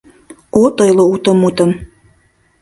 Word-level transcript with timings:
От 0.61 0.75
ойло 0.83 1.03
уто 1.13 1.31
мутым. 1.41 1.71